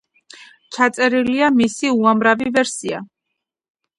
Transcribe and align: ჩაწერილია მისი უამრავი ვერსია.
ჩაწერილია 0.77 1.51
მისი 1.59 1.91
უამრავი 1.97 2.49
ვერსია. 2.57 3.05